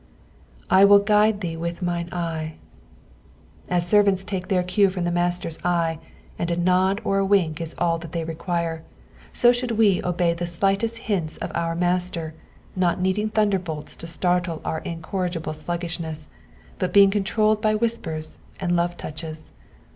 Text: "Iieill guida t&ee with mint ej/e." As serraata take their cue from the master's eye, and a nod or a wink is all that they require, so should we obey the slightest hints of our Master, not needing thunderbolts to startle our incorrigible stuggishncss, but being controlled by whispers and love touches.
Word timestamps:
"Iieill 0.71 1.05
guida 1.05 1.37
t&ee 1.41 1.55
with 1.57 1.83
mint 1.83 2.09
ej/e." 2.09 2.55
As 3.69 3.85
serraata 3.85 4.25
take 4.25 4.47
their 4.47 4.63
cue 4.63 4.89
from 4.89 5.03
the 5.03 5.11
master's 5.11 5.59
eye, 5.63 5.99
and 6.39 6.49
a 6.49 6.55
nod 6.55 6.99
or 7.03 7.19
a 7.19 7.23
wink 7.25 7.61
is 7.61 7.75
all 7.77 7.99
that 7.99 8.11
they 8.11 8.23
require, 8.23 8.81
so 9.31 9.51
should 9.51 9.69
we 9.69 10.01
obey 10.03 10.33
the 10.33 10.47
slightest 10.47 10.97
hints 11.05 11.37
of 11.37 11.51
our 11.53 11.75
Master, 11.75 12.33
not 12.75 12.99
needing 12.99 13.29
thunderbolts 13.29 13.95
to 13.97 14.07
startle 14.07 14.59
our 14.65 14.79
incorrigible 14.79 15.53
stuggishncss, 15.53 16.25
but 16.79 16.91
being 16.93 17.11
controlled 17.11 17.61
by 17.61 17.75
whispers 17.75 18.39
and 18.59 18.75
love 18.75 18.97
touches. 18.97 19.51